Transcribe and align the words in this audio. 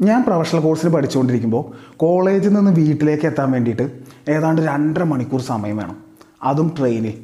ഞാൻ 0.00 0.24
പ്രൊഫഷണൽ 0.24 0.60
കോഴ്സിൽ 0.60 0.88
പഠിച്ചുകൊണ്ടിരിക്കുമ്പോൾ 0.88 1.94
കോളേജിൽ 1.96 2.52
നിന്ന് 2.52 2.70
വീട്ടിലേക്ക് 2.70 3.26
എത്താൻ 3.26 3.50
വേണ്ടിയിട്ട് 3.50 4.00
ഏതാണ്ട് 4.28 4.62
രണ്ടര 4.62 5.02
മണിക്കൂർ 5.02 5.40
സമയം 5.40 5.76
വേണം. 5.76 5.96
അതും 6.42 6.74
ട്രെയിനിൽ 6.78 7.14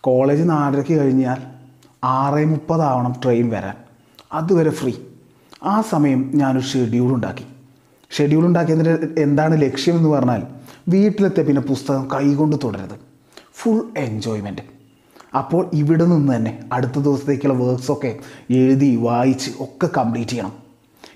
കോളേജ് 0.00 0.50
നാലരയ്ക്ക് 0.50 0.94
കഴിഞ്ഞാൽ 1.00 1.36
ആറ് 2.04 2.44
മുപ്പതാവണം 2.44 3.14
ട്രെയിൻ 3.24 3.50
വരാൻ. 3.50 3.74
അതുവരെ 4.32 4.70
ഫ്രീ 4.70 4.92
ആ 5.64 5.80
സമയം 5.80 6.30
ഞാനൊരു 6.34 6.64
ഷെഡ്യൂൾ 6.64 7.14
ഉണ്ടാക്കി. 7.14 7.44
ഷെഡ്യൂൾ 8.10 8.46
ഉണ്ടാക്കിയതിന്റെ 8.46 9.22
എന്താണ് 9.22 9.62
ലക്ഷ്യം 9.62 9.96
എന്ന് 9.96 10.08
പറഞ്ഞാൽ 10.08 10.42
വീട്ടിലെത്തിയ 10.88 11.42
പിന്നെ 11.42 11.62
പുസ്തകം 11.62 12.08
കൈകൊണ്ട് 12.14 12.56
തുടരുത് 12.64 12.96
ഫുൾ 13.54 13.82
എൻജോയ്മെന്റ് 13.96 14.62
അപ്പോൾ 15.36 15.70
ഇവിടെ 15.74 16.04
നിന്ന് 16.04 16.36
തന്നെ 16.36 16.64
അടുത്ത 16.72 16.98
ദിവസത്തേക്കുള്ള 16.98 17.54
വർക്ക്സൊക്കെ 17.54 18.16
എഴുതി 18.50 18.96
വായിച്ച് 18.96 19.50
ഒക്കെ 19.60 19.88
കംപ്ലീറ്റ് 19.96 20.30
ചെയ്യണം. 20.30 20.63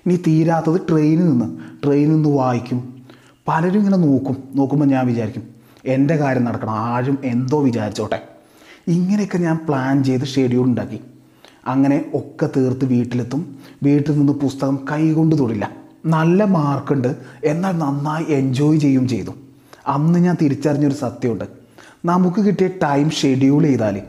ഇനി 0.05 0.15
തീരാത്തത് 0.27 0.81
ട്രെയിനിൽ 0.89 1.29
നിന്ന്. 1.29 1.57
ട്രെയിനിൽ 1.85 2.13
നിന്ന് 2.13 2.29
വായിക്കും. 2.29 3.03
പലരും 3.47 3.79
ഇങ്ങനെ 3.79 3.97
നോക്കും. 3.97 4.37
നോക്കുമ്പോൾ 4.55 4.85
ഞാൻ 4.85 5.07
വിചാരിക്കും 5.07 5.43
എന്റെ 5.85 6.15
കാര്യം 6.15 6.43
നടക്കണം. 6.43 6.73
ആരും 6.73 7.17
എന്തോ 7.23 7.61
വിചാരിച്ചോട്ടെ. 7.61 8.21
ഇങ്ങനെയൊക്കെ 8.87 9.37
ഞാൻ 9.37 9.59
പ്ലാൻ 9.67 10.03
ചെയ്ത് 10.03 10.25
ഷെഡ്യൂൾ 10.25 10.65
ഉണ്ടാക്കി. 10.65 10.99
അങ്ങനെ 11.67 12.05
ഒക്കെ 12.13 12.49
തീർത്ത് 12.57 12.85
വീട്ടിലെത്തും. 12.85 13.55
വീട്ടിൽ 13.83 14.17
നിന്ന് 14.17 14.33
പുസ്തകം 14.33 14.79
കൈകൊണ്ട് 14.91 15.39
തൊടില്ല. 15.39 15.71
നല്ല 16.05 16.43
മാർക്കുണ്ട് 16.43 17.15
എന്നാൽ 17.43 17.71
നന്നായി 17.71 18.25
എൻജോയ് 18.29 18.77
ചെയ്യും 18.77 19.07
ചെയ്തു. 19.07 19.31
അന്ന് 19.87 20.19
ഞാൻ 20.19 20.37
തിരിച്ചറിഞ്ഞൊരു 20.41 20.93
സത്യമുണ്ട്. 20.93 21.45
നമുക്ക് 22.05 22.41
കിട്ടിയ 22.41 22.67
ടൈം 22.67 23.09
ഷെഡ്യൂൾ 23.09 23.63
ചെയ്താൽ 23.63 24.01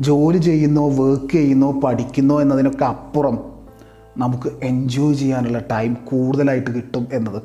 ജോലി 0.00 0.38
ചെയ്യുന്നോ 0.38 0.88
വർക്ക് 0.88 1.32
ചെയ്യുന്നോ 1.32 1.80
പഠിക്കുന്നോ 1.80 2.42
എന്നതിനൊക്കെ 2.42 2.84
അപ്പുറം 2.84 3.51
നമുക്ക് 4.18 4.50
എൻജോയ് 4.62 5.14
ചെയ്യാനുള്ള 5.14 5.58
ടൈം 5.58 5.94
കൂടുതലായിട്ട് 5.94 6.70
കിട്ടും 6.70 7.06
എന്നത്. 7.12 7.42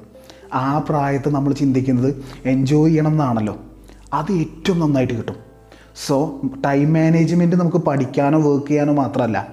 ആ 0.54 0.78
പ്രായത്ത് 0.78 1.30
നമ്മൾ 1.30 1.54
ചിന്തിക്കുന്നത് 1.54 2.16
എൻജോയ് 2.46 2.92
ചെയ്യണം 2.92 3.12
എന്നാണല്ലോ 3.12 3.58
അത് 4.14 4.32
ഏറ്റവും 4.32 4.80
നന്നായിട്ട് 4.80 5.14
കിട്ടും. 5.14 5.36
സോ 6.08 6.42
ടൈം 6.66 6.94
മാനേജ്മെന്റ് 6.94 7.56
നമുക്ക് 7.56 7.78
പഠിക്കാനോ 7.78 8.42
വർക്ക് 8.42 8.68
ചെയ്യാനോ 8.68 8.94
മാത്രമല്ല 8.94 9.48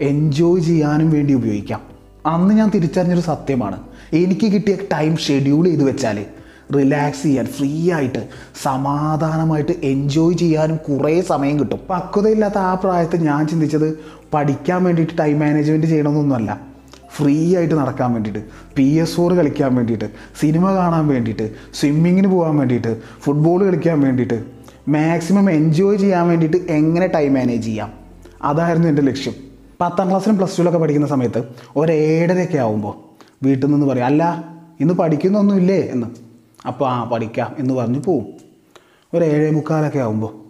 എൻജോയ് 0.00 0.60
ചെയ്യാനും 0.60 1.10
വേണ്ടി 1.10 1.34
ഉപയോഗിക്കാം. 1.34 1.80
അന്ന് 2.26 2.54
ഞാൻ 2.54 2.70
തിരിച്ചറിഞ്ഞൊരു 2.70 3.20
സത്യമാണ്. 3.20 3.78
എനിക്ക് 4.12 4.52
കിട്ടിയ 4.52 4.76
ടൈം 4.92 5.16
ഷെഡ്യൂൾ 5.16 5.64
ചെയ്ത് 5.64 5.84
വെച്ചാൽ 5.84 6.26
റിലാക്സ് 6.76 7.22
ചെയ്യാൻ 7.22 7.46
ഫ്രീ 7.46 7.92
ആയിട്ട് 7.92 8.28
സമാധാനമായിട്ട് 8.62 9.72
എൻജോയ് 9.82 10.34
ചെയ്യാനും 10.34 10.76
കുറേ 10.76 11.20
സമയം 11.20 11.60
കിട്ടും. 11.60 11.78
പക്വതയില്ലാത്ത 11.90 12.58
ആ 12.58 12.74
പ്രായത്തിൽ 12.74 13.22
ഞാൻ 13.22 13.48
ചിന്തിച്ചത് 13.48 13.98
പഠിക്കാൻ 14.34 14.84
വേണ്ടിയിട്ട് 14.84 15.18
ടൈം 15.18 15.40
മാനേജ്മെന്റ് 15.40 15.86
ചെയ്യണമെന്നൊന്നുമല്ല. 15.86 16.60
ഫ്രീ 17.16 17.56
ആയിട്ട് 17.56 17.74
നടക്കാൻ 17.74 18.12
വേണ്ടിയിട്ട് 18.12 18.44
പി 18.76 18.82
എസ് 18.82 19.14
ഫോർ 19.14 19.34
കളിക്കാൻ 19.34 19.74
വേണ്ടിയിട്ട് 19.74 20.04
സിനിമ 20.40 20.74
കാണാൻ 20.74 21.08
വേണ്ടിയിട്ട് 21.08 21.50
സ്വിമ്മിങ്ങിന് 21.74 22.28
പോകാൻ 22.28 22.56
വേണ്ടിയിട്ട് 22.56 23.02
ഫുട്ബോൾ 23.20 23.64
കളിക്കാൻ 23.64 24.00
വേണ്ടിയിട്ട് 24.00 24.44
മാക്സിമം 24.88 25.50
എൻജോയ് 25.50 25.98
ചെയ്യാൻ 25.98 26.28
വേണ്ടിയിട്ട് 26.28 26.56
എങ്ങനെ 26.72 27.06
ടൈം 27.06 27.34
മാനേജ് 27.34 27.64
ചെയ്യാം? 27.64 27.92
അതായിരുന്നു 28.42 28.88
എന്റെ 28.88 29.02
ലക്ഷ്യം. 29.02 29.34
പത്താം 29.80 30.08
ക്ലാസ്സിലും 30.08 30.36
പ്ലസ് 30.36 30.58
ടുവിലൊക്കെ 30.58 30.78
പഠിക്കുന്ന 30.78 31.06
സമയത്ത് 31.06 31.42
ഒരു 31.76 31.92
ആവുമ്പോൾ 32.56 32.94
വീട്ടിൽ 33.44 33.66
നിന്ന് 33.66 33.86
പറയും 33.86 34.04
അല്ല 34.04 34.44
ഇന്ന് 34.80 34.94
പഠിക്കുന്നൊന്നുമില്ലേ? 34.94 35.80
എന്ന്. 35.80 36.23
അപ്പോൾ 36.66 36.90
ആ 36.90 37.04
പഠിക്കാം 37.04 37.54
എന്ന് 37.58 37.74
പറഞ്ഞ് 37.74 38.02
പോവും. 38.02 38.26
ഒരു 39.14 39.24
ഏഴേ 39.24 39.50
മുക്കാലൊക്കെ 39.50 39.98
ആകുമ്പോൾ 39.98 40.44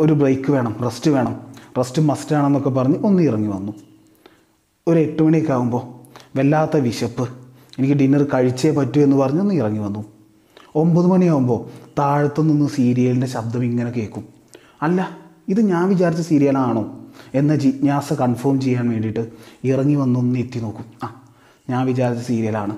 ഒരു 0.00 0.12
ബ്രേക്ക് 0.12 0.50
വേണം 0.50 0.76
റെസ്റ്റ് 0.82 1.10
വേണം. 1.10 1.40
റെസ്റ്റ് 1.78 2.02
മസ്റ്റ് 2.02 2.36
ആണെന്നൊക്കെ 2.36 2.70
പറഞ്ഞ് 2.70 2.94
ഒന്ന് 3.04 3.22
ഇറങ്ങി 3.22 3.48
വന്നു. 3.48 3.72
ഒരു 4.88 4.98
എട്ട് 4.98 5.22
മണിയൊക്കെ 5.22 5.52
ആകുമ്പോൾ 5.52 5.82
വല്ലാത്ത 6.38 6.76
വിശപ്പ്. 6.76 7.28
എനിക്ക് 7.78 7.94
ഡിന്നർ 7.94 8.26
കഴിച്ചേ 8.34 8.70
പറ്റൂ 8.70 9.00
എന്ന് 9.00 9.16
പറഞ്ഞ് 9.16 9.40
ഒന്ന് 9.40 9.54
ഇറങ്ങി 9.54 9.78
വന്നു. 9.78 10.04
ഒമ്പത് 10.74 11.06
മണിയാകുമ്പോൾ 11.06 11.90
താഴത്തു 11.98 12.42
നിന്ന് 12.42 12.68
സീരിയലിന്റെ 12.68 13.26
ശബ്ദം 13.26 13.64
ഇങ്ങനെ 13.64 13.90
കേൾക്കും. 13.90 14.24
അല്ല 14.82 15.18
ഇത് 15.48 15.60
ഞാൻ 15.60 15.88
വിചാരിച്ച 15.88 16.22
സീരിയലാണോ? 16.22 16.98
എന്ന 17.34 17.56
ജിജ്ഞാസ 17.56 18.12
കൺഫേം 18.12 18.60
ചെയ്യാൻ 18.60 18.88
വേണ്ടിയിട്ട് 18.90 19.28
ഇറങ്ങി 19.64 19.94
വന്നൊന്ന് 19.94 20.38
എത്തി 20.38 20.58
നോക്കും. 20.58 20.84
ആ 21.02 21.22
ഞാൻ 21.70 21.86
വിചാരിച്ച 21.86 22.26
സീരിയലാണ്. 22.26 22.76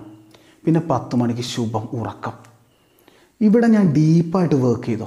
പിന്നെ 0.64 0.80
പത്ത് 0.90 1.16
മണിക്ക് 1.16 1.40
ശുഭം 1.40 1.88
ഉറക്കം. 1.92 2.49
ഇവിടെ 3.40 3.66
ഞാൻ 3.66 3.92
ഡീപ്പായിട്ട് 3.92 4.54
വർക്ക് 4.54 4.84
ചെയ്തു. 4.84 5.04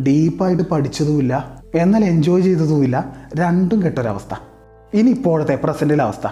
ഡീപ്പായിട്ട് 0.00 0.62
പഠിച്ചതുമില്ല. 0.62 1.62
എന്നാൽ 1.74 2.04
എൻജോയ് 2.04 2.42
ചെയ്തതുമില്ല. 2.42 3.16
രണ്ടും 3.36 3.82
കെട്ടൊരവസ്ഥ. 3.82 4.34
ഇനി 4.94 5.10
ഇപ്പോഴത്തെ 5.10 5.60
പ്രസന്റിലെ 5.64 6.04
അവസ്ഥ. 6.04 6.26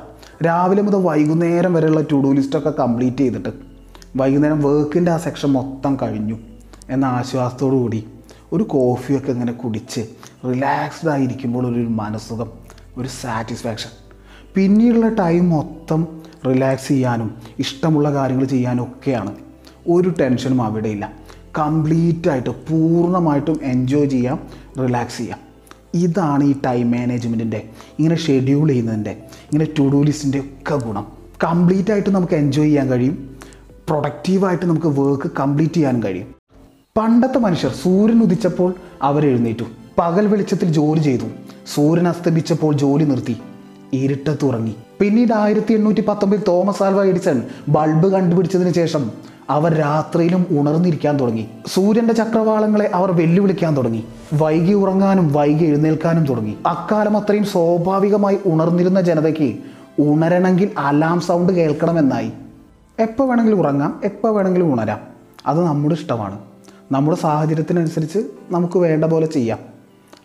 രാവിലെ 0.47 0.83
മുതൽ 0.83 0.97
വൈകുന്നേരം 0.97 1.75
വരെയുള്ള 1.75 2.01
ടു 2.01 2.17
ഡു 2.17 2.33
ലിസ്റ്റൊക്കെ 2.33 2.71
കംപ്ലീറ്റ് 2.71 3.17
ചെയ്തിട്ട് 3.17 3.49
വൈകുന്നേരം 4.17 4.63
വർക്കിന്റെ 4.63 5.13
ആ 5.13 5.17
സെക്ഷൻ 5.17 5.53
മൊത്തം 5.53 5.99
കഴിഞ്ഞു 6.03 6.39
എന്ന 6.91 7.05
ആശ്വാസത്തോടു 7.05 7.77
കൂടി 7.77 8.07
ഒരു 8.53 8.63
കോഫിയൊക്കെ 8.63 9.33
ഇങ്ങനെ 9.33 9.53
കുടിച്ച് 9.53 10.01
റിലാക്സ്ഡ് 10.51 11.11
ആയിരിക്കുമ്പോൾ 11.11 11.67
ഒരു 11.67 11.81
മനസ്സുഖം 11.81 12.53
ഒരു 12.97 13.09
സാറ്റിസ്ഫാക്ഷൻ 13.09 13.91
പിന്നീടുള്ള 14.55 15.09
ടൈം 15.09 15.51
മൊത്തം 15.51 16.23
റിലാക്സ് 16.47 16.89
ചെയ്യാനും 16.89 17.35
ഇഷ്ടമുള്ള 17.59 18.13
കാര്യങ്ങൾ 18.13 18.45
ചെയ്യാനും 18.45 18.83
ഒക്കെയാണ്. 18.83 19.35
ഒരു 19.89 20.15
ടെൻഷനും 20.21 20.63
അവിടെയില്ല 20.63 21.24
കംപ്ലീറ്റ് 21.59 22.31
ആയിട്ട് 22.31 22.51
പൂർണമായിട്ടും 22.51 23.61
എൻജോയ് 23.63 24.07
ചെയ്യാം 24.07 24.39
റിലാക്സ് 24.83 25.19
ചെയ്യാം. 25.19 25.39
ഇതാണ് 25.95 26.45
ഈ 26.45 26.55
ടൈം 26.67 26.91
മാനേജ്മെന്റിന്റെ 26.91 27.69
ഇങ്ങനെ 27.99 28.17
ഷെഡ്യൂൾ 28.17 28.69
ചെയ്യുന്നതിന്റെ 28.69 29.11
ഇങ്ങനെ 29.53 29.65
ടു 29.79 29.83
ഡു 29.83 30.03
ലിസ്റ്റിന്റെ 30.03 30.39
ഒക്കെ 30.39 30.87
ഗുണം. 30.87 31.07
കംപ്ലീറ്റ് 31.45 31.91
ആയിട്ട് 31.91 32.11
നമുക്ക് 32.11 32.35
എൻജോയ് 32.35 32.67
ചെയ്യാൻ 32.67 32.91
കഴിയും 32.91 33.37
പ്രൊഡക്റ്റീവായിട്ട് 33.89 34.67
നമുക്ക് 34.67 34.87
വർക്ക് 34.87 35.31
കംപ്ലീറ്റ് 35.41 35.75
ചെയ്യാൻ 35.75 36.03
കഴിയും. 36.03 36.35
പണ്ടത്തെ 36.97 37.39
മനുഷ്യർ 37.39 37.71
സൂര്യൻ 37.71 38.23
ഉദിച്ചപ്പോൾ 38.23 38.75
അവരെഴുന്നേറ്റു. 39.03 39.65
പകൽ 39.99 40.27
വെളിച്ചത്തിൽ 40.27 40.73
ജോലി 40.73 41.01
ചെയ്തു. 41.01 41.25
സൂര്യൻ 41.75 42.09
അസ്തമിച്ചപ്പോൾ 42.09 42.77
ജോലി 42.77 43.05
നിർത്തി. 43.05 43.37
ഇരുട്ടത്ത് 43.95 44.45
ഉറങ്ങി. 44.45 44.75
പിന്നീട് 45.01 45.33
ആയിരത്തി 45.33 45.73
എണ്ണൂറ്റി 45.73 46.01
പത്തൊമ്പതിൽ 46.01 46.43
തോമസ് 46.49 46.83
ആൽവ 46.83 47.05
എഡിസൺ 47.05 47.43
ബൾബ് 47.69 48.13
കണ്ടുപിടിച്ചതിന് 48.13 48.75
ശേഷം 48.75 49.11
അവർ 49.51 49.75
രാത്രിയിലും 49.75 50.47
ഉണർന്നിരിക്കാൻ 50.51 51.21
തുടങ്ങി. 51.21 51.49
സൂര്യന്റെ 51.67 52.15
ചക്രവാളങ്ങളെ 52.15 52.91
അവർ 52.95 53.13
വെല്ലുവിളിക്കാൻ 53.13 53.77
തുടങ്ങി. 53.77 54.05
വൈകി 54.35 54.73
ഉറങ്ങാനും 54.73 55.33
വൈകി 55.33 55.65
എഴുന്നേൽക്കാനും 55.65 56.27
തുടങ്ങി. 56.27 56.55
അക്കാലം 56.67 57.17
അത്രയും 57.17 57.45
സ്വാഭാവികമായി 57.45 58.39
ഉണർന്നിരുന്ന 58.47 59.01
ജനതയ്ക്ക് 59.01 59.55
ഉണരണമെങ്കിൽ 60.01 60.71
അലാം 60.79 61.21
സൗണ്ട് 61.21 61.53
കേൾക്കണമെന്നായി. 61.53 62.33
എപ്പോൾ 62.99 63.29
വേണമെങ്കിലും 63.29 63.59
ഉറങ്ങാം 63.59 64.01
എപ്പോൾ 64.05 64.35
വേണമെങ്കിലും 64.35 64.73
ഉണരാം. 64.73 64.99
അത് 65.47 65.65
നമ്മുടെ 65.65 65.95
ഇഷ്ടമാണ്. 65.95 66.39
നമ്മുടെ 66.93 67.19
സാഹചര്യത്തിനനുസരിച്ച് 67.19 68.19
നമുക്ക് 68.51 68.79
വേണ്ട 68.79 69.05
പോലെ 69.05 69.27
ചെയ്യാം. 69.27 69.59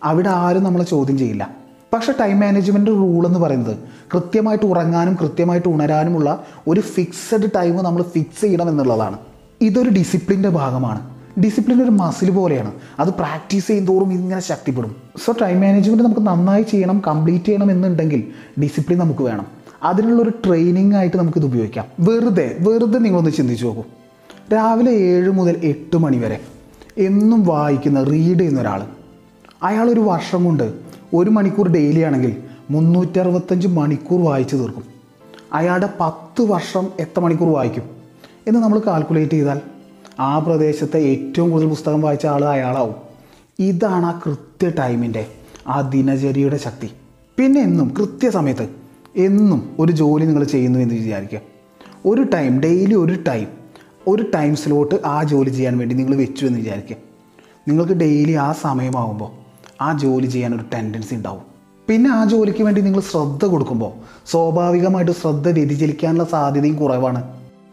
അവിടെ 0.03 0.29
ആരും 0.29 0.63
നമ്മളെ 0.63 0.83
ചോദ്യം 0.83 1.17
ചെയ്യില്ല. 1.17 1.58
പക്ഷേ 1.93 2.13
ടൈം 2.19 2.39
മാനേജ്മെന്റ് 2.39 2.91
റൂൾ 2.91 3.27
എന്ന് 3.27 3.39
പറയുന്നത് 3.39 3.77
കൃത്യമായിട്ട് 4.13 4.65
ഉറങ്ങാനും 4.65 5.17
കൃത്യമായിട്ട് 5.21 5.67
ഉണരാനുമുള്ള 5.67 6.43
ഒരു 6.67 6.79
ഫിക്സഡ് 6.79 7.49
ടൈം 7.55 7.75
നമ്മൾ 7.75 8.01
ഫിക്സ് 8.01 8.41
ചെയ്യണം 8.41 8.69
എന്നുള്ളതാണ്. 8.69 9.17
ഇതൊരു 9.61 9.89
ഡിസിപ്ലിന്റെ 9.89 10.49
ഭാഗമാണ്. 10.49 11.09
ഡിസിപ്ലിൻ 11.43 11.83
ഒരു 11.83 11.89
മസിൽ 11.89 12.31
പോലെയാണ്. 12.31 12.71
അത് 12.99 13.09
പ്രാക്ടീസ് 13.09 13.67
ചെയ്യും 13.67 13.85
തോറും 13.85 14.13
ഇങ്ങനെ 14.13 14.41
ശക്തിപ്പെടും. 14.41 14.95
സോ 15.25 15.33
ടൈം 15.41 15.61
മാനേജ്മെന്റ് 15.61 16.03
നമുക്ക് 16.03 16.21
നന്നായി 16.21 16.61
ചെയ്യണം 16.61 17.01
കംപ്ലീറ്റ് 17.07 17.45
ചെയ്യണം 17.45 17.71
എന്നുണ്ടെങ്കിൽ 17.71 18.23
ഡിസിപ്ലിൻ 18.61 18.99
നമുക്ക് 18.99 19.21
വേണം. 19.21 19.45
അതിനുള്ള 19.83 20.21
ഒരു 20.21 20.29
ട്രെയിനിങ് 20.29 20.93
ആയിട്ട് 20.93 21.17
നമുക്കിത് 21.17 21.45
ഉപയോഗിക്കാം. 21.45 21.85
വെറുതെ 21.99 22.55
വെറുതെ 22.59 22.99
നിങ്ങളൊന്ന് 22.99 23.31
ചിന്തിച്ചു 23.31 23.65
നോക്കൂ. 23.65 23.83
രാവിലെ 24.53 24.91
ഏഴ് 24.91 25.29
മുതൽ 25.29 25.57
എട്ട് 25.63 25.97
മണി 25.97 26.17
വരെ 26.17 26.39
എന്നും 26.97 27.45
വായിക്കുന്ന 27.45 28.03
റീഡ് 28.03 28.39
ചെയ്യുന്ന 28.39 28.61
ഒരാൾ 28.61 28.83
അയാൾ 29.63 29.89
ഒരു 29.89 29.99
വർഷം 29.99 30.45
കൊണ്ട് 30.45 30.88
ഒരു 31.13 31.29
മണിക്കൂർ 31.29 31.67
ഡെയിലി 31.67 31.99
ആണെങ്കിൽ 31.99 32.37
മുന്നൂറ്ററുപത്തഞ്ച് 32.69 33.67
മണിക്കൂർ 33.67 34.21
വായിച്ചു 34.21 34.55
തീർക്കും. 34.55 34.83
അയാളുടെ 35.53 35.89
പത്ത് 35.99 36.41
വർഷം 36.41 36.87
എത്ര 36.99 37.19
മണിക്കൂർ 37.19 37.49
വായിക്കും? 37.49 37.83
എന്ന് 38.47 38.59
നമ്മൾ 38.59 38.81
കാൽക്കുലേറ്റ് 38.87 39.31
ചെയ്താൽ 39.31 39.61
ആ 40.19 40.39
പ്രദേശത്തെ 40.39 40.97
ഏറ്റവും 40.97 41.51
കൂടുതൽ 41.51 41.69
പുസ്തകം 41.69 42.01
വായിച്ച 42.01 42.25
ആൾ 42.25 42.45
അയാളാവും. 42.45 42.95
ഇതാണ് 43.59 44.05
ആ 44.05 44.21
കൃത്യ 44.25 44.69
ടൈമിന്റെ 44.69 45.25
ആ 45.67 45.81
ദിനചര്യയുടെ 45.81 46.57
ശക്തി. 46.57 46.89
പിന്നെ 47.37 47.61
എന്നും 47.61 47.93
കൃത്യസമയത്ത് 47.99 48.69
എന്നും 49.15 49.75
ഒരു 49.79 49.91
ജോലി 49.91 50.25
നിങ്ങൾ 50.25 50.43
ചെയ്യുന്നു 50.43 50.79
എന്ന് 50.79 50.95
വിചാരിക്കുക. 50.95 51.41
ഒരു 52.05 52.21
ടൈം 52.21 52.59
ഡെയിലി 52.59 52.93
ഒരു 52.93 53.13
ടൈം 53.13 53.47
ഒരു 54.07 54.25
ടൈം 54.35 54.55
സ്ലോട്ട് 54.55 54.95
ആ 55.05 55.23
ജോലി 55.23 55.49
ചെയ്യാൻ 55.49 55.77
വേണ്ടി 55.77 55.95
നിങ്ങൾ 55.95 56.15
വെച്ചു 56.15 56.45
എന്ന് 56.45 56.59
വിചാരിക്കുക. 56.59 56.97
നിങ്ങൾക്ക് 57.67 57.93
ഡെയിലി 57.93 58.31
ആ 58.31 58.51
സമയമാകുമ്പോൾ 58.51 59.38
ആ 59.81 59.97
ജോലി 59.97 60.27
ചെയ്യാൻ 60.27 60.55
ഒരു 60.55 60.63
ടെൻഡൻസി 60.73 61.15
ഉണ്ടാവും. 61.15 61.43
പിന്നെ 61.89 62.09
ആ 62.09 62.25
ജോലിക്ക് 62.25 62.63
വേണ്ടി 62.63 62.81
നിങ്ങൾ 62.81 62.99
ശ്രദ്ധ 62.99 63.45
കൊടുക്കുമ്പോൾ 63.45 63.91
സ്വാഭാവികമായിട്ട് 64.31 65.11
ശ്രദ്ധ 65.11 65.47
വ്യതിചലിക്കാനുള്ള 65.49 66.23
സാധ്യതയും 66.23 66.75
കുറവാണ്. 66.75 67.21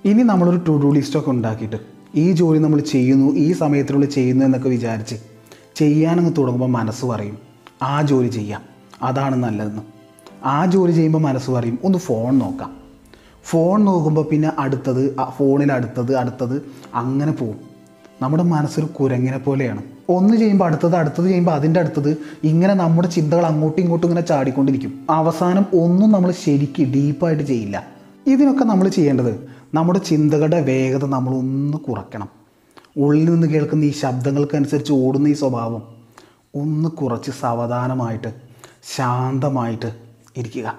ഇനി 0.04 0.22
നമ്മളൊരു 0.22 0.56
ടു 0.56 0.72
ഡു 0.72 0.88
ലിസ്റ്റൊക്കെ 0.92 1.30
ഉണ്ടാക്കിയിട്ട് 1.30 1.78
ഈ 2.14 2.32
ജോലി 2.32 2.58
നമ്മൾ 2.58 2.80
ചെയ്യുന്നു 2.80 3.34
ഈ 3.34 3.52
സമയത്തിനുള്ളിൽ 3.52 4.10
ചെയ്യുന്നു 4.10 4.44
എന്നൊക്കെ 4.44 4.68
വിചാരിച്ച് 4.68 5.16
ചെയ്യാനങ്ങ് 5.76 6.32
തുടങ്ങുമ്പോൾ 6.38 6.68
മനസ്സ് 6.68 7.04
പറയും 7.04 7.38
ആ 7.82 8.02
ജോലി 8.02 8.28
ചെയ്യാം 8.28 8.62
അതാണ് 9.02 9.36
നല്ലതെന്ന്. 9.36 9.82
ആ 10.44 10.66
ജോലി 10.66 10.92
ചെയ്യുമ്പോൾ 10.92 11.18
മനസ്സ് 11.18 11.50
പറയും 11.50 11.78
ഒന്ന് 11.84 11.98
ഫോൺ 11.98 12.38
നോക്കാം. 12.38 12.70
ഫോൺ 13.44 13.84
നോക്കുമ്പോൾ 13.84 14.24
പിന്നെ 14.30 14.52
അടുത്തത് 14.58 15.16
ഫോണിൽ 15.38 15.72
അടുത്തത് 15.72 16.16
അടുത്തത് 16.16 16.62
അങ്ങനെ 16.94 17.32
പോകും. 17.32 17.75
നമ്മുടെ 18.22 18.42
മനസ്സൊരു 18.42 18.86
കുരങ്ങിനെ 18.86 19.38
പോലെയാണ്. 19.38 19.82
ഒന്ന് 20.08 20.36
ചെയ്യുമ്പോൾ 20.36 20.64
അടുത്തത് 20.64 20.96
അടുത്തത് 20.96 21.24
ചെയ്യുമ്പോൾ 21.24 21.52
അതിന്റെ 21.52 21.80
അടുത്തത് 21.80 22.16
ഇങ്ങനെ 22.44 22.74
നമ്മുടെ 22.74 23.08
ചിന്തകൾ 23.08 23.46
അങ്ങോട്ടും 23.46 23.82
ഇങ്ങോട്ടും 23.82 24.08
ഇങ്ങനെ 24.08 24.26
ചാടിക്കൊണ്ടിരിക്കും. 24.26 25.06
അവസാനം 25.10 25.66
ഒന്നും 25.74 26.12
നമ്മൾ 26.12 26.30
ശരിക്ക് 26.30 26.82
ഡീപ്പായിട്ട് 26.82 27.42
ചെയ്യില്ല. 27.42 27.86
ഇതിനൊക്കെ 28.26 28.64
നമ്മൾ 28.64 28.88
ചെയ്യേണ്ടത് 28.88 29.48
നമ്മുടെ 29.74 29.98
ചിന്തകളുടെ 29.98 30.60
വേഗത 30.60 31.04
നമ്മൾ 31.04 31.34
ഒന്ന് 31.34 31.78
കുറയ്ക്കണം. 31.78 32.28
ഉള്ളിൽ 32.96 33.24
നിന്ന് 33.24 33.46
കേൾക്കുന്ന 33.46 33.84
ഈ 33.84 33.92
ശബ്ദങ്ങൾക്കനുസരിച്ച് 33.92 34.92
ഓടുന്ന 34.92 35.28
ഈ 35.28 35.32
സ്വഭാവം 35.32 35.82
ഒന്ന് 36.54 36.88
കുറച്ച് 36.88 37.30
സാവധാനമായിട്ട് 37.30 38.34
ശാന്തമായിട്ട് 38.96 39.92
ഇരിക്കുക. 40.36 40.74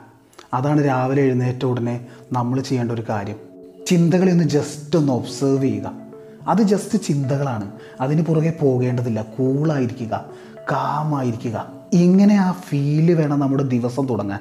അതാണ് 0.53 0.85
രാവിലെ 0.85 1.21
എഴുന്നേറ്റ 1.21 1.65
ഉടനെ 1.65 2.05
നമ്മൾ 2.31 2.61
ചെയ്യേണ്ട 2.61 2.91
ഒരു 2.91 3.03
കാര്യം. 3.09 3.35
ചിന്തകളെ 3.87 4.31
ഒന്ന് 4.31 4.43
ജസ്റ്റ് 4.43 4.99
ഒന്ന് 4.99 5.13
ഒബ്സേർവ് 5.13 5.63
ചെയ്യുക. 5.63 6.06
അത് 6.47 6.61
ജസ്റ്റ് 6.61 7.03
ചിന്തകളാണ്. 7.03 7.71
അതിന് 8.01 8.21
പുറകെ 8.21 8.53
പോകേണ്ടതില്ല. 8.61 9.21
കൂളായിരിക്കുക 9.21 10.25
കാമായിരിക്കുക. 10.71 11.71
ഇങ്ങനെ 11.93 12.35
ആ 12.35 12.51
ഫീൽ 12.51 13.13
വേണം 13.13 13.39
നമ്മുടെ 13.39 13.63
ദിവസം 13.63 14.05
തുടങ്ങാൻ. 14.05 14.39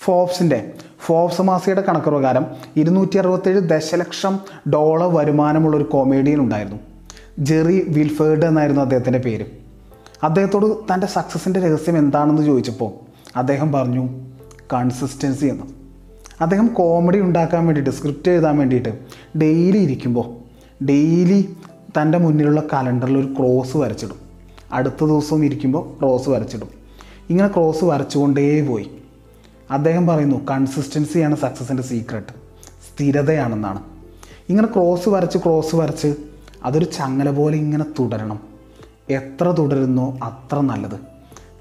ഫോബ്സിന്റെ 0.00 0.72
ഫോബ്സ് 1.06 1.42
മാസികയുടെ 1.42 1.80
കണക്ക് 1.80 2.06
പ്രകാരം 2.06 2.46
ഇരുന്നൂറ്റി 2.76 3.18
അറുപത്തേഴ് 3.18 3.60
ദശലക്ഷം 3.60 4.40
ഡോളർ 4.72 5.14
വരുമാനമുള്ള 5.14 5.76
ഒരു 5.76 5.84
കൊമേഡിയൻ 5.84 6.40
ഉണ്ടായിരുന്നു. 6.40 6.78
ജെറി 7.38 7.86
വിൽഫേർഡ് 7.88 8.44
എന്നായിരുന്നു 8.44 8.82
അദ്ദേഹത്തിന്റെ 8.82 9.18
പേര്. 9.18 9.44
അദ്ദേഹത്തോട് 10.22 10.94
തന്റെ 10.94 11.06
സക്സസിന്റെ 11.06 11.60
രഹസ്യം 11.60 11.98
എന്താണെന്ന് 11.98 12.42
ചോദിച്ചപ്പോൾ 12.42 12.92
അദ്ദേഹം 13.36 13.72
പറഞ്ഞു 13.72 14.08
കൺസിസ്റ്റൻസി 14.72 15.46
എന്ന്. 15.46 15.62
അദ്ദേഹം 16.40 16.66
കോമഡി 16.66 17.20
ഉണ്ടാക്കാൻ 17.20 17.66
വേണ്ടിയിട്ട് 17.66 17.90
സ്ക്രിപ്റ്റ് 17.90 18.30
എഴുതാൻ 18.30 18.58
വേണ്ടിയിട്ട് 18.58 18.98
ഡെയിലി 19.38 19.78
ഇരിക്കുമ്പോൾ 19.78 20.41
ഡെയിലി 20.88 21.56
തന്റെ 21.98 22.18
മുന്നിലുള്ള 22.18 22.62
കലണ്ടറിൽ 22.72 23.18
ഒരു 23.18 23.34
ക്രോസ് 23.38 23.76
വരച്ചിടും. 23.76 24.16
അടുത്ത 24.72 25.04
ദിവസവും 25.04 25.44
ഇരിക്കുമ്പോൾ 25.44 25.98
ക്രോസ് 25.98 26.28
വരച്ചിടും. 26.28 26.68
ഇങ്ങനെ 27.30 27.48
ക്രോസ് 27.48 27.84
വരച്ചുകൊണ്ടേ 27.84 28.66
പോയി. 28.66 28.90
അദ്ദേഹം 29.70 30.06
പറയുന്നു 30.06 30.46
കൺസിസ്റ്റൻസിയാണ് 30.50 31.36
സക്സസിന്റെ 31.36 31.82
സീക്രട്ട് 31.82 32.32
സ്ഥിരതയാണെന്നാണ്. 32.62 33.82
ഇങ്ങനെ 34.48 34.68
ക്രോസ് 34.72 35.08
വരച്ച് 35.08 35.38
ക്രോസ് 35.38 35.76
വരച്ച് 35.76 36.14
അതൊരു 36.64 36.84
ചങ്ങല 36.84 37.30
പോലെ 37.30 37.56
ഇങ്ങനെ 37.56 37.84
തുടരണം. 37.98 38.40
എത്ര 39.10 39.44
തുടരുന്നോ 39.44 40.18
അത്ര 40.22 40.60
നല്ലത്. 40.60 41.00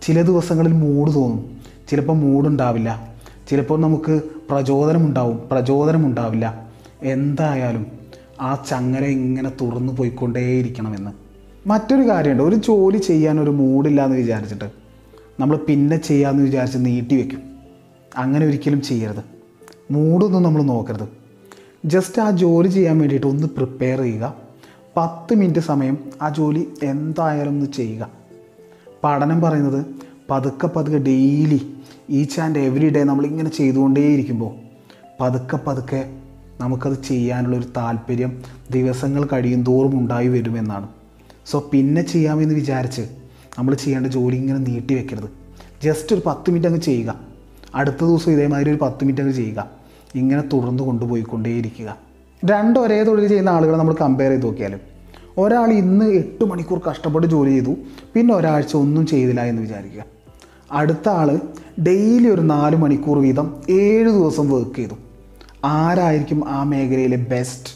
ചില 0.01 0.21
ദിവസങ്ങളിൽ 0.21 0.71
മൂഡ് 0.71 1.13
തോന്നും. 1.13 1.57
ചിലപ്പോൾ 1.89 2.17
മൂഡുണ്ടാവില്ല 2.17 3.13
ചിലപ്പോൾ 3.49 3.81
നമുക്ക് 3.81 4.21
പ്രചോദനമുണ്ടാവും. 4.49 5.41
പ്രചോദനമുണ്ടാവില്ല. 5.51 6.67
എന്തായാലും 7.03 8.00
ആ 8.41 8.63
ചങ്ങല 8.69 9.05
ഇങ്ങനെ 9.05 9.51
തുറന്നു 9.61 9.93
പോയിക്കൊണ്ടേയിരിക്കണമെന്ന്. 9.93 11.11
മറ്റൊരു 11.67 12.09
കാര്യമുണ്ട്. 12.09 12.43
ഒരു 12.43 12.55
ജോലി 12.55 12.97
ചെയ്യാൻ 12.97 13.39
ഒരു 13.39 13.49
മൂഡില്ല 13.49 14.05
എന്ന് 14.05 14.17
വിചാരിച്ചിട്ട് 14.17 14.71
നമ്മൾ 15.39 15.57
പിന്നെ 15.57 15.97
ചെയ്യാമെന്ന് 15.97 16.45
വിചാരിച്ച് 16.45 16.77
നീട്ടി 16.81 17.21
വെക്കും. 17.21 17.41
അങ്ങനെ 18.17 18.45
ഒരിക്കലും 18.45 18.81
ചെയ്യരുത്. 18.81 19.23
മൂഡൊന്നും 19.91 20.43
നമ്മൾ 20.43 20.61
നോക്കരുത്. 20.61 21.07
ജസ്റ്റ് 21.85 22.21
ആ 22.21 22.31
ജോലി 22.31 22.67
ചെയ്യാൻ 22.67 22.97
വേണ്ടിയിട്ട് 22.97 23.27
ഒന്ന് 23.27 23.47
പ്രിപ്പയർ 23.47 24.01
ചെയ്യുക. 24.01 24.35
പത്ത് 24.97 25.35
മിനിറ്റ് 25.35 25.59
സമയം 25.59 25.97
ആ 26.21 26.29
ജോലി 26.29 26.67
എന്തായാലും 26.83 27.51
ഒന്ന് 27.51 27.71
ചെയ്യുക. 27.71 28.11
പഠനം 29.03 29.41
പറയുന്നത് 29.41 29.85
പതുക്കെ 30.29 30.69
പതുക്കെ 30.75 30.97
daily 30.97 31.73
each 32.09 32.41
and 32.41 32.59
every 32.59 32.89
day 32.89 33.03
നമ്മളിങ്ങനെ 33.03 33.49
ചെയ്തുകൊണ്ടേയിരിക്കുമ്പോൾ 33.49 34.55
പതുക്കെ 35.21 35.59
പതുക്കെ 35.67 36.20
നമുക്കത് 36.61 37.03
ചെയ്യാനുള്ളൊരു 37.07 37.65
താല്പര്യം 37.77 38.41
ദിവസങ്ങൾ 38.71 39.27
കഴിയും 39.33 39.63
തോറും 39.63 39.99
ഉണ്ടായി 39.99 40.27
വരുമെന്നാണ്. 40.27 40.87
സോ 41.45 41.69
പിന്നെ 41.73 42.01
ചെയ്യാമെന്ന് 42.01 42.55
വിചാരിച്ച് 42.55 43.01
നമ്മൾ 43.59 43.73
ചെയ്യേണ്ട 43.75 44.07
ജോലി 44.07 44.35
ഇങ്ങനെ 44.35 44.59
നീട്ടി 44.59 44.93
വെക്കരുത്. 44.93 45.29
ജസ്റ്റ് 45.83 46.13
ഒരു 46.13 46.21
പത്ത് 46.25 46.49
മിനിറ്റ് 46.49 46.67
അങ്ങ് 46.67 46.81
ചെയ്യുക. 46.81 47.19
അടുത്ത 47.75 48.05
ദിവസം 48.05 48.31
ഇതേമാതിരി 48.31 48.69
ഒരു 48.69 48.77
പത്ത് 48.81 49.03
മിനിറ്റ് 49.03 49.21
അങ്ങ് 49.21 49.35
ചെയ്യുക. 49.35 49.69
ഇങ്ങനെ 50.15 50.41
തുടർന്ന് 50.41 50.83
കൊണ്ടുപോയിക്കൊണ്ടേയിരിക്കുക. 50.83 51.97
രണ്ട് 52.45 52.79
ഒരേ 52.79 53.03
തൊഴിൽ 53.03 53.27
ചെയ്യുന്ന 53.27 53.49
ആളുകളെ 53.49 53.77
നമ്മൾ 53.77 53.95
കമ്പയർ 54.01 54.31
ചെയ്ത് 54.31 54.45
നോക്കിയാലും 54.45 54.79
ഒരാൾ 55.37 55.71
ഇന്ന് 55.71 56.05
എട്ട് 56.05 56.45
മണിക്കൂർ 56.45 56.81
കഷ്ടപ്പെട്ട് 56.89 57.27
ജോലി 57.27 57.49
ചെയ്തു 57.49 57.75
പിന്നെ 58.13 58.35
ഒരാഴ്ച 58.35 58.75
ഒന്നും 58.75 59.05
ചെയ്തില്ല 59.05 59.41
എന്ന് 59.41 59.61
വിചാരിക്കുക. 59.61 60.03
അടുത്ത 60.71 61.09
ആൾ 61.09 61.39
ഡെയിലി 61.87 62.27
ഒരു 62.27 62.41
നാല് 62.41 62.75
മണിക്കൂർ 62.75 63.19
വീതം 63.19 63.61
ഏഴ് 63.69 64.09
ദിവസം 64.09 64.49
വർക്ക് 64.49 64.75
ചെയ്തു. 64.75 64.93
ആരായിരിക്കും 65.65 66.49
ആ 66.49 66.63
മേഖലയിലെ 66.63 67.17
ബെസ്റ്റ് 67.17 67.73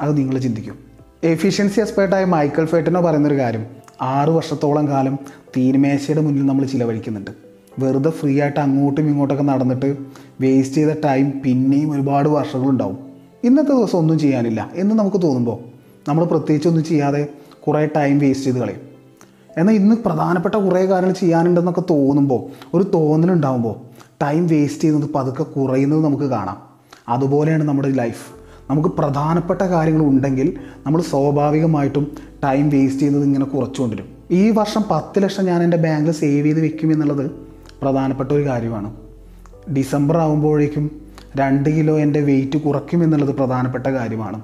അത് 0.00 0.16
നിങ്ങൾ 0.16 0.38
ചിന്തിക്കും. 0.38 0.78
എഫിഷ്യൻസി 1.24 1.80
എക്സ്പേർട്ടായ 1.80 2.24
മൈക്കൽ 2.24 2.66
ഫേട്ടനോ 2.66 3.00
പറയുന്നൊരു 3.00 3.36
കാര്യം 3.36 3.66
ആറു 4.02 4.30
വർഷത്തോളം 4.30 4.88
കാലം 4.88 5.18
തീരുമേശയുടെ 5.56 6.20
മുന്നിൽ 6.20 6.46
നമ്മൾ 6.46 6.64
ചിലവഴിക്കുന്നുണ്ട്. 6.64 7.30
വെറുതെ 7.78 8.10
ഫ്രീ 8.10 8.40
ആയിട്ട് 8.40 8.60
അങ്ങോട്ടും 8.60 9.08
ഇങ്ങോട്ടൊക്കെ 9.08 9.42
നടന്നിട്ട് 9.42 9.96
വേസ്റ്റ് 10.40 10.74
ചെയ്ത 10.74 10.90
ടൈം 11.04 11.32
പിന്നെയും 11.44 11.92
ഒരുപാട് 11.92 12.28
വർഷങ്ങളുണ്ടാവും 12.28 12.98
ഇന്നത്തെ 13.44 13.70
ദിവസം 13.70 13.98
ഒന്നും 13.98 14.18
ചെയ്യാനില്ല 14.18 14.70
എന്ന് 14.74 14.94
നമുക്ക് 14.94 15.22
തോന്നുമ്പോൾ 15.22 15.58
നമ്മൾ 16.08 16.24
പ്രത്യേകിച്ച് 16.24 16.68
ഒന്നും 16.68 16.84
ചെയ്യാതെ 16.84 17.28
കുറേ 17.66 17.86
ടൈം 17.86 18.18
വേസ്റ്റ് 18.18 18.46
ചെയ്ത് 18.46 18.58
കളയും. 18.58 18.80
എന്നാൽ 19.58 19.74
ഇന്ന് 19.74 19.96
പ്രധാനപ്പെട്ട 19.96 20.54
കുറേ 20.54 20.86
കാര്യങ്ങൾ 20.86 21.14
ചെയ്യാനുണ്ടെന്നൊക്കെ 21.14 21.82
തോന്നുമ്പോൾ 21.90 22.50
ഒരു 22.76 22.90
തോന്നലുണ്ടാകുമ്പോൾ 22.94 23.76
ടൈം 24.22 24.46
വേസ്റ്റ് 24.46 24.80
ചെയ്യുന്നത് 24.80 25.10
പതുക്കെ 25.10 25.42
കുറയുന്നത് 25.42 26.04
നമുക്ക് 26.04 26.24
കാണാം. 26.24 26.65
അതുപോലെയാണ് 27.08 27.64
നമ്മുടെ 27.64 27.90
ലൈഫ് 27.90 28.36
നമുക്ക് 28.70 28.88
പ്രധാനപ്പെട്ട 28.88 29.62
കാര്യങ്ങൾ 29.62 30.02
ഉണ്ടെങ്കിൽ 30.02 30.56
നമ്മൾ 30.86 31.02
സ്വാഭാവികമായിട്ടും 31.02 32.16
ടൈം 32.44 32.70
വേസ്റ്റ് 32.70 33.00
ചെയ്യുന്നത് 33.00 33.24
ഇങ്ങനെ 33.24 33.44
കുറച്ചുകൊണ്ടിരും. 33.44 34.06
ഈ 34.30 34.50
വർഷം 34.50 34.84
പത്ത് 34.90 35.22
ലക്ഷം 35.22 35.44
ഞാൻ 35.44 35.62
എന്റെ 35.62 35.76
ബാങ്കിൽ 35.76 36.12
സേവ് 36.12 36.46
ചെയ്ത് 36.46 36.60
വെക്കും 36.60 36.92
എന്നുള്ളത് 36.92 37.30
പ്രധാനപ്പെട്ട 37.82 38.32
ഒരു 38.32 38.46
കാര്യമാണ്. 38.46 38.94
ഡിസംബർ 39.72 40.16
ആകുമ്പോഴേക്കും 40.16 40.90
രണ്ട് 41.36 41.70
കിലോ 41.70 41.98
എന്റെ 41.98 42.20
വെയിറ്റ് 42.20 42.58
കുറയ്ക്കും 42.58 43.04
എന്നുള്ളത് 43.04 43.36
പ്രധാനപ്പെട്ട 43.36 43.86
കാര്യമാണ്. 43.86 44.40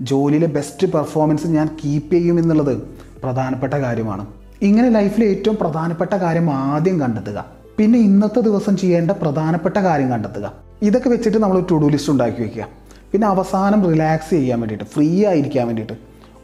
ജോലിയിലെ 0.00 0.46
ബെസ്റ്റ് 0.46 0.86
പെർഫോമൻസ് 0.86 1.46
ഞാൻ 1.46 1.78
കീപ്പ് 1.84 2.14
ചെയ്യും 2.14 2.38
എന്നുള്ളത് 2.38 2.82
പ്രധാനപ്പെട്ട 3.22 3.74
കാര്യമാണ്. 3.74 4.26
ഇങ്ങനെ 4.62 4.88
ലൈഫിലെ 4.88 5.26
ഏറ്റവും 5.26 5.56
പ്രധാനപ്പെട്ട 5.60 6.14
കാര്യം 6.14 6.50
ആദ്യം 6.50 7.00
കണ്ടെത്തുക. 7.00 7.44
പിന്നെ 7.78 7.98
ഇന്നത്തെ 7.98 8.40
ദിവസം 8.40 8.76
ചെയ്യേണ്ട 8.76 9.10
പ്രധാനപ്പെട്ട 9.10 9.76
കാര്യം 9.76 10.10
കണ്ടെത്തുക. 10.10 10.69
ഇതൊക്കെ 10.82 11.08
വെച്ചിട്ട് 11.08 11.38
നമ്മൾ 11.38 11.60
ടു 11.70 11.74
ഡു 11.74 11.86
ലിസ്റ്റ് 11.86 12.12
ഉണ്ടാക്കി 12.12 12.40
വയ്ക്കുക 12.40 12.66
പിന്നെ 13.12 13.26
അവസാനം 13.26 13.90
റിലാക്സ് 13.90 14.30
ചെയ്യാൻ 14.30 14.60
വേണ്ടിയിട്ട് 14.60 14.84
ഫ്രീ 14.84 15.26
ആയിരിക്കാൻ 15.26 15.66
വേണ്ടിയിട്ട് 15.66 15.92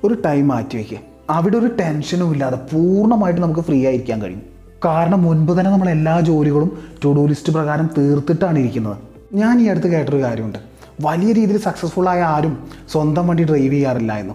ഒരു 0.05 0.15
ടൈം 0.15 0.49
മാറ്റി 0.49 0.77
വയ്ക്കുക 0.77 0.99
അവിടെ 1.31 1.57
ഒരു 1.57 1.67
ടെൻഷനും 1.81 2.33
ഇല്ലാതെ 2.33 2.57
പൂർണമായിട്ട് 2.57 3.41
നമുക്ക് 3.41 3.61
ഫ്രീ 3.61 3.87
ആയിരിക്കാൻ 3.87 4.23
കഴിയും. 4.23 4.43
കാരണം 4.85 5.23
മുൻപ് 5.23 5.53
തന്നെ 5.59 5.71
നമ്മൾ 5.71 5.89
എല്ലാ 5.89 6.21
ജോലികളും 6.21 6.71
ടു 7.05 7.09
ഡു 7.09 7.27
ലിസ്റ്റ് 7.27 7.53
പ്രകാരം 7.53 7.91
തീർത്തിട്ടാണ് 7.99 8.59
ഇരിക്കുന്നത്. 8.59 8.97
ഞാൻ 9.35 9.61
ഈ 9.61 9.67
അടുത്ത് 9.69 9.87
കേട്ടൊരു 9.87 10.23
കാര്യമുണ്ട്. 10.23 10.59
വലിയ 11.01 11.33
രീതിയിൽ 11.33 11.59
സക്സസ്ഫുൾ 11.59 12.09
ആയ 12.09 12.21
ആരും 12.23 12.69
സ്വന്തം 12.93 13.27
വണ്ടി 13.27 13.45
ഡ്രൈവ് 13.45 13.73
ചെയ്യാറില്ല 13.73 14.13
എന്ന്. 14.13 14.35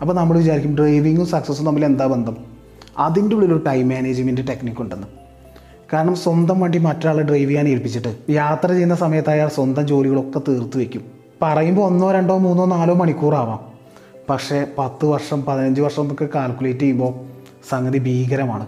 അപ്പോൾ 0.00 0.14
നമ്മൾ 0.14 0.38
വിചാരിക്കും 0.38 0.76
ഡ്രൈവിങ്ങും 0.76 1.26
സക്സസ്സും 1.26 1.66
തമ്മിൽ 1.66 1.84
എന്താ 1.84 2.06
ബന്ധം? 2.06 2.36
അതിന്റെ 2.98 3.36
ഉള്ളിലൊരു 3.36 3.62
ടൈം 3.66 3.88
മാനേജ്മെന്റ് 3.88 4.48
ടെക്നിക്ക് 4.48 4.80
ഉണ്ടെന്ന്. 4.80 5.06
കാരണം 5.94 6.16
സ്വന്തം 6.16 6.60
വണ്ടി 6.60 6.78
മറ്റൊരാളെ 6.78 7.22
ഡ്രൈവ് 7.22 7.50
ചെയ്യാൻ 7.50 7.68
ഏൽപ്പിച്ചിട്ട്. 7.68 8.16
യാത്ര 8.30 8.68
ചെയ്യുന്ന 8.68 8.94
സമയത്ത് 8.94 9.30
അയാൾ 9.30 9.48
സ്വന്തം 9.48 9.86
ജോലികളൊക്കെ 9.86 10.40
തീർത്ത് 10.48 10.78
വെക്കും. 10.78 11.02
പറയുമ്പോൾ 11.42 11.82
ഒന്നോ 11.82 12.12
രണ്ടോ 12.12 12.38
മൂന്നോ 12.38 12.64
നാലോ 12.64 12.94
മണിക്കൂറാവാം. 12.94 13.60
പക്ഷേ 14.30 14.66
പത്ത് 14.78 15.06
വർഷം 15.06 15.44
പതിനഞ്ച് 15.44 15.80
വർഷം 15.80 16.02
എന്നൊക്കെ 16.02 16.28
കാൽക്കുലേറ്റ് 16.34 16.80
ചെയ്യുമ്പോൾ 16.80 17.14
സംഗതി 17.68 17.98
ഭീകരമാണ്. 17.98 18.66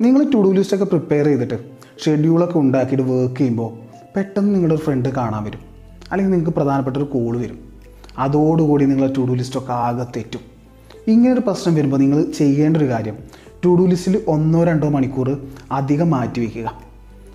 നിങ്ങൾ 0.00 0.30
ടു 0.30 0.52
ലിസ്റ്റൊക്കെ 0.52 0.84
പ്രിപ്പയർ 0.84 1.24
ചെയ്തിട്ട് 1.24 1.58
ഷെഡ്യൂളൊക്കെ 2.04 2.58
ഉണ്ടാക്കിയിട്ട് 2.58 3.02
വർക്ക് 3.02 3.36
ചെയ്യുമ്പോൾ 3.36 3.74
പെട്ടെന്ന് 4.16 4.54
നിങ്ങളുടെ 4.54 4.74
ഒരു 4.74 4.82
ഫ്രണ്ട് 4.82 5.08
കാണാൻ 5.08 5.44
വരും. 5.44 5.60
അല്ലെങ്കിൽ 6.12 6.32
നിങ്ങൾക്ക് 6.32 6.56
പ്രധാനപ്പെട്ട 6.56 6.96
ഒരു 6.96 7.04
കോൾ 7.04 7.36
വരും. 7.36 7.58
അതോടുകൂടി 8.18 8.84
നിങ്ങളുടെ 8.84 9.14
ടു 9.14 9.20
ഡു 9.20 9.32
ലിസ്റ്റൊക്കെ 9.32 9.72
ആകെ 9.72 10.04
തെറ്റും. 10.04 10.40
ഇങ്ങനൊരു 11.06 11.40
പ്രശ്നം 11.40 11.74
വരുമ്പോൾ 11.74 11.96
നിങ്ങൾ 11.96 12.24
ചെയ്യേണ്ട 12.38 12.76
ഒരു 12.76 12.84
കാര്യം 12.84 13.16
ടു 13.64 13.68
ഡു 13.68 13.86
ലിസ്റ്റിൽ 13.86 14.22
ഒന്നോ 14.26 14.64
രണ്ടോ 14.64 14.88
മണിക്കൂർ 14.88 15.28
അധികം 15.72 16.10
മാറ്റി 16.10 16.40
വയ്ക്കുക 16.40 16.68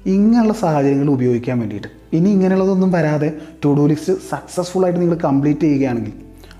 ഇങ്ങനെയുള്ള 0.05 0.53
സാഹചര്യങ്ങൾ 0.53 1.09
ഉപയോഗിക്കാൻ 1.09 1.59
വേണ്ടിയിട്ട്. 1.59 1.87
ഇനി 2.13 2.29
ഇങ്ങനെയുള്ളതൊന്നും 2.29 2.91
വരാതെ 2.91 3.33
ടു 3.65 3.69
ഡു 3.69 3.87
ലിസ്റ്റ് 3.87 4.13
സക്സസ്ഫുൾ 4.29 4.83
ആയിട്ട് 4.83 4.99
നിങ്ങൾ 4.99 5.15
കംപ്ലീറ്റ് 5.15 5.61
ചെയ്യുകയാണെങ്കിൽ 5.61 6.11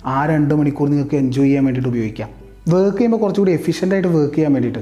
ആ 0.06 0.26
രണ്ട് 0.26 0.54
മണിക്കൂർ 0.54 0.90
നിങ്ങൾക്ക് 0.90 1.16
എൻജോയ് 1.16 1.48
ചെയ്യാൻ 1.48 1.66
വേണ്ടിയിട്ട് 1.66 1.90
ഉപയോഗിക്കാം. 1.90 2.30
വർക്ക് 2.70 2.98
ചെയ്യുമ്പോൾ 2.98 3.18
കുറച്ചുകൂടി 3.18 3.52
എഫിഷ്യന്റ് 3.52 3.96
ആയിട്ട് 3.96 4.08
വർക്ക് 4.08 4.36
ചെയ്യാൻ 4.36 4.54
വേണ്ടിയിട്ട് 4.54 4.80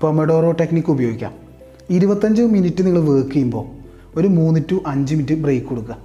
പൊമഡോറോ 0.00 0.52
ടെക്നിക്ക് 0.52 0.90
ഉപയോഗിക്കാം. 0.90 1.32
ഇരുപത്തഞ്ച് 1.90 2.42
മിനിറ്റ് 2.42 2.86
നിങ്ങൾ 2.86 3.00
വർക്ക് 3.00 3.30
ചെയ്യുമ്പോൾ 3.30 3.64
ഒരു 4.18 4.28
മൂന്ന് 4.28 4.60
ടു 4.70 4.82
അഞ്ച് 4.86 5.14
മിനിറ്റ് 5.14 5.42
ബ്രേക്ക് 5.42 5.66
കൊടുക്കുക. 5.66 5.96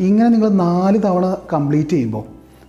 ഇങ്ങനെ 0.00 0.28
നിങ്ങൾ 0.28 0.48
നാല് 0.48 0.98
തവണ 1.04 1.36
കംപ്ലീറ്റ് 1.52 1.90
ചെയ്യുമ്പോൾ 1.90 2.24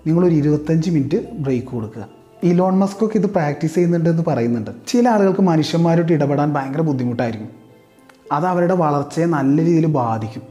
നിങ്ങളൊരു 0.07 0.35
ഇരുപത്തഞ്ച് 0.35 0.89
മിനിറ്റ് 0.89 1.33
ബ്രേക്ക് 1.33 1.67
കൊടുക്കുക. 1.67 2.18
ഇലോൺ 2.43 2.79
മസ്കൊക്കെ 2.79 3.17
ഇത് 3.17 3.25
പ്രാക്ടീസ് 3.25 3.75
ചെയ്യുന്നുണ്ട് 3.75 4.09
എന്ന് 4.09 4.23
പറയുന്നുണ്ട്. 4.27 4.71
ചില 4.87 5.09
ആളുകൾക്ക് 5.09 5.41
മനുഷ്യന്മാരോട്ട് 5.41 6.13
ഇടപെടാൻ 6.13 6.53
ഭയങ്കര 6.53 6.81
ബുദ്ധിമുട്ടായിരിക്കും. 6.81 7.49
അത് 8.31 8.45
അവരുടെ 8.45 8.73
വളർച്ചയെ 8.73 9.25
നല്ല 9.25 9.61
രീതിയിൽ 9.61 9.85
ബാധിക്കും. 9.85 10.41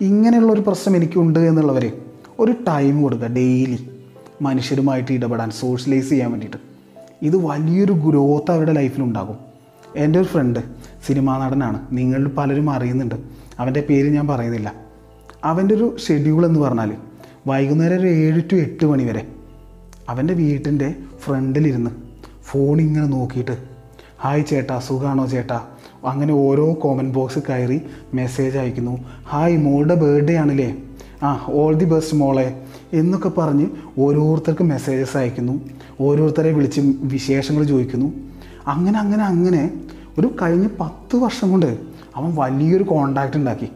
ഇങ്ങനെയുള്ള 0.00 0.52
ഒരു 0.52 0.60
പ്രശ്നം 0.60 0.96
എനിക്കുണ്ട് 0.96 1.38
എന്നുള്ളവർ 1.38 1.92
ഒരു 2.38 2.52
ടൈം 2.52 3.02
കൊടുക്കുക 3.02 3.28
ഡെയിലി 3.28 3.90
മനുഷ്യരുമായിട്ട് 4.42 5.12
ഇടപെടാൻ 5.12 5.50
സോഷ്യലൈസ് 5.50 6.08
ചെയ്യാൻ 6.08 6.30
വേണ്ടിയിട്ട്. 6.30 6.56
ഇത് 7.22 7.36
വലിയൊരു 7.36 7.92
ഗ്രോത്ത് 7.92 8.50
അവരുടെ 8.50 8.72
ലൈഫിലുണ്ടാകും 8.72 9.38
എന്റെ 9.96 10.18
ഒരു 10.18 10.26
ഫ്രണ്ട് 10.26 10.60
സിനിമാ 11.06 11.38
നടനാണ്. 11.38 11.80
നിങ്ങളിൽ 11.92 12.28
പലരും 12.28 12.70
അറിയുന്നുണ്ട്. 12.70 13.14
അവന്റെ 13.58 13.80
പേര് 13.80 14.08
ഞാൻ 14.08 14.26
പറയുന്നില്ല. 14.26 14.74
അവന്റെ 15.44 15.74
ഒരു 15.74 15.96
ഷെഡ്യൂൾ 16.08 16.46
എന്ന് 16.46 16.60
പറഞ്ഞാൽ 16.60 16.92
വൈകുന്നേരം 17.46 18.00
ഒരു 18.00 18.06
ഏഴ് 18.06 18.42
ടു 18.52 18.54
എട്ട് 18.54 18.86
മണി 18.86 19.04
വരെ 19.04 19.37
അവന്റെ 20.08 20.34
വീട്ടിന്റെ 20.34 20.94
ഫ്രണ്ടിലിരുന്ന് 21.24 21.90
ഫോണിങ്ങനെ 22.44 23.06
നോക്കിയിട്ട് 23.06 23.58
ഹായ് 24.20 24.44
ചേട്ടാ 24.44 24.78
സുഖാണോ 24.78 25.26
ചേട്ടാ? 25.26 25.62
അങ്ങനെ 26.04 26.34
ഓരോ 26.34 26.72
കോമന്റ് 26.82 27.14
ബോക്സ് 27.14 27.38
കയറി 27.38 27.82
മെസ്സേജ് 28.14 28.58
അയക്കുന്നു. 28.58 28.98
ഹായ് 29.28 29.56
മോളുടെ 29.56 29.94
ബർത്ത്ഡേ 29.94 30.36
ആണല്ലേ? 30.36 30.76
ആ 31.22 31.46
ഓൾ 31.48 31.74
ദി 31.74 31.84
ബെസ്റ്റ് 31.84 32.16
മോളെ 32.16 32.62
എന്നൊക്കെ 32.92 33.28
പറഞ്ഞ് 33.28 33.66
ഓരോരുത്തർക്ക് 33.98 34.62
മെസ്സേജസ് 34.62 35.16
അയക്കുന്നു. 35.16 35.60
ഓരോരുത്തരെ 36.00 36.52
വിളിച്ച് 36.52 36.80
വിശേഷങ്ങൾ 37.02 37.64
ചോദിക്കുന്നു. 37.64 38.12
അങ്ങനെ 38.66 38.98
അങ്ങനെ 38.98 39.24
അങ്ങനെ 39.24 39.70
ഒരു 40.18 40.34
കഴിഞ്ഞ 40.42 40.68
പത്ത് 40.80 41.16
വർഷം 41.16 41.50
കൊണ്ട് 41.50 41.78
അവൻ 42.16 42.34
വലിയൊരു 42.34 42.82
കോണ്ടാക്റ്റ് 42.82 43.36
ഉണ്ടാക്കി. 43.36 43.68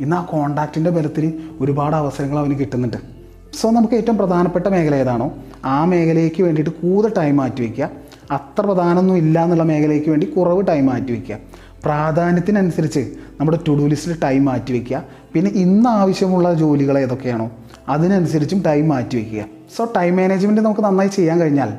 ഇന്ന് 0.00 0.16
ആ 0.16 0.24
കോണ്ടാക്റ്റിന്റെ 0.24 0.90
ബലത്തിൽ 0.90 1.40
ഒരുപാട് 1.60 1.96
അവസരങ്ങൾ 1.96 2.38
അവന് 2.38 2.58
കിട്ടുന്നുണ്ട്. 2.58 3.17
സോ 3.52 3.70
നമുക്ക് 3.70 3.94
ഏറ്റവും 3.94 4.16
പ്രധാനപ്പെട്ട 4.16 4.66
മേഖല 4.68 4.94
ഏതാണോ? 4.94 5.38
ആ 5.64 5.84
മേഖലയ്ക്ക് 5.84 6.42
വേണ്ടിയിട്ട് 6.42 6.70
കൂടുതൽ 6.70 7.14
ടൈം 7.14 7.36
മാറ്റി 7.36 7.62
വയ്ക്കുക 7.62 7.90
അത്ര 8.30 8.62
പ്രധാനമൊന്നും 8.62 9.16
ഇല്ല 9.16 9.42
എന്നുള്ള 9.42 9.62
മേഖലയ്ക്ക് 9.62 10.10
വേണ്ടി 10.10 10.26
കുറവ് 10.26 10.66
ടൈം 10.66 10.86
മാറ്റി 10.86 11.12
വയ്ക്കുക 11.12 11.38
പ്രാധാന്യത്തിനനുസരിച്ച് 11.84 13.00
നമ്മുടെ 13.40 13.58
ടു 13.68 13.72
ഡു 13.72 13.86
ലിസ്റ്റിൽ 13.86 14.20
ടൈം 14.20 14.44
മാറ്റി 14.44 14.72
വയ്ക്കുക 14.72 15.04
പിന്നെ 15.34 15.50
ഇന്ന് 15.50 15.88
ആവശ്യമുള്ള 15.88 16.54
ജോലികൾ 16.54 16.98
ഏതൊക്കെയാണോ? 16.98 17.50
അതിനനുസരിച്ചും 17.88 18.62
ടൈം 18.66 18.88
മാറ്റി 18.88 19.16
വയ്ക്കുക 19.16 19.44
സോ 19.76 19.84
ടൈം 19.84 20.16
മാനേജ്മെന്റ് 20.16 20.60
നമുക്ക് 20.60 20.80
നന്നായി 20.80 21.08
ചെയ്യാൻ 21.08 21.40
കഴിഞ്ഞാൽ 21.40 21.72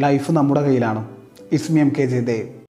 ലൈഫ് 0.00 0.32
നമ്മുടെ 0.32 0.60
കയ്യിലാണ്. 0.60 1.04
ഇസ്മി 1.52 1.80
എം 1.80 1.88
കെ 1.98 2.06
ജയദേവ് 2.06 2.61